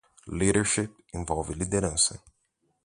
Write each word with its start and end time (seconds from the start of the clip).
Leadership 0.25 0.97
envolve 1.13 1.53
liderança. 1.53 2.19